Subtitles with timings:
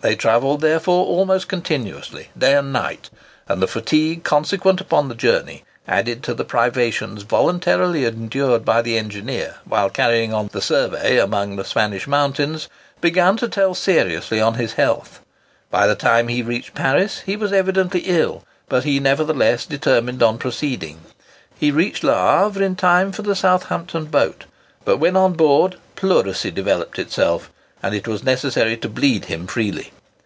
[0.00, 3.08] They travelled therefore almost continuously, day and night;
[3.48, 8.98] and the fatigue consequent on the journey, added to the privations voluntarily endured by the
[8.98, 12.68] engineer while carrying on the survey among the Spanish mountains,
[13.00, 15.20] began to tell seriously on his health.
[15.70, 20.36] By the time he reached Paris he was evidently ill, but he nevertheless determined on
[20.36, 20.98] proceeding.
[21.58, 24.44] He reached Havre in time for the Southampton boat;
[24.84, 27.50] but when on board, pleurisy developed itself,
[27.82, 29.92] and it was necessary to bleed him freely.